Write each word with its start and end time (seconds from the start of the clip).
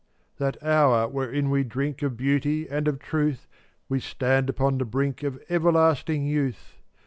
444 0.39 0.43
That 0.43 0.67
hour 0.75 1.07
wherein 1.09 1.51
we 1.51 1.63
drink 1.63 2.01
Of 2.01 2.17
beauty 2.17 2.67
and 2.67 2.87
of 2.87 2.97
truth 2.97 3.47
We 3.87 3.99
stand 3.99 4.49
upon 4.49 4.79
the 4.79 4.85
brink 4.85 5.21
Of 5.21 5.39
everlasting 5.47 6.25
youth. 6.25 6.79